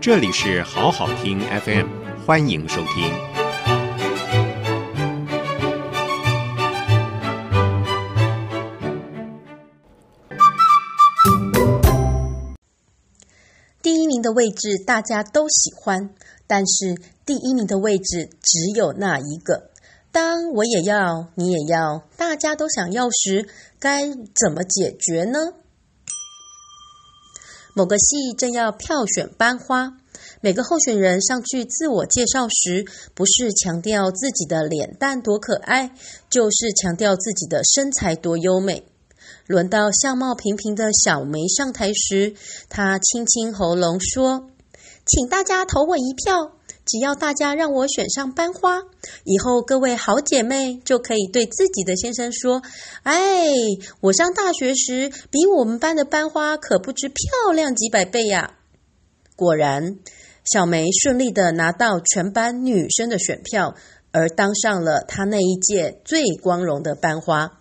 [0.00, 1.86] 这里是好好听 FM，
[2.24, 3.12] 欢迎收听。
[13.82, 16.08] 第一名的位置大家都喜欢，
[16.46, 16.94] 但是
[17.26, 19.70] 第一名的位置只有那一个。
[20.10, 23.46] 当我也要，你也要，大家都想要时，
[23.78, 25.38] 该怎么解决呢？
[27.74, 29.96] 某个系正要票选班花，
[30.40, 32.84] 每个候选人上去自我介绍时，
[33.14, 35.92] 不是强调自己的脸蛋多可爱，
[36.28, 38.84] 就是强调自己的身材多优美。
[39.46, 42.34] 轮到相貌平平的小梅上台时，
[42.68, 44.50] 她清清喉咙说
[45.06, 46.52] ：“请大家投我一票。”
[46.90, 48.80] 只要大家让我选上班花，
[49.22, 52.62] 以后各位好姐妹就可以对自己的先生说
[53.04, 53.46] ：“哎，
[54.00, 58.54] 我上大学时比我们班的班花可不知漂亮几百倍呀！”
[59.36, 60.00] 果然，
[60.44, 63.76] 小梅顺利的拿到全班女生的选票，
[64.10, 67.60] 而当上了她那一届最光荣的班花。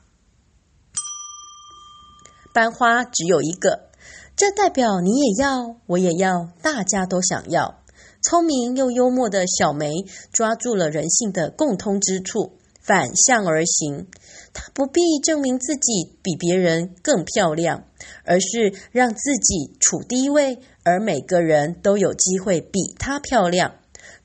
[2.51, 3.91] 班花只有一个，
[4.35, 7.78] 这代表你也要，我也要，大家都想要。
[8.21, 9.89] 聪明又幽默的小梅
[10.33, 14.07] 抓住了人性的共通之处，反向而行。
[14.53, 17.85] 她不必证明自己比别人更漂亮，
[18.25, 23.75] 而是让自己处低位，而每个人都有机会比她漂亮。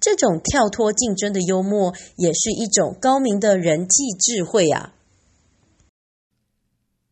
[0.01, 4.95] 这种跳脱竞争的幽默，也是一种高明的人际智慧啊！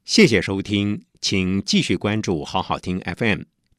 [0.05, 3.43] 谢谢收听，请继续关注好好听 FM，